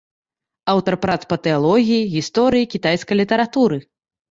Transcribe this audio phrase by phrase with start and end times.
[0.73, 3.83] Аўтар прац па тэалогіі, гісторыі кітайскай літаратуры.